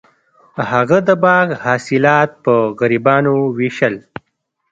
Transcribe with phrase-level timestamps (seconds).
[0.71, 3.95] هغه د باغ حاصلات په غریبانو ویشل.